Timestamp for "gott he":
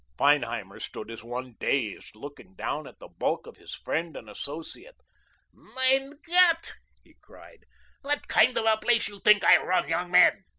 6.25-7.13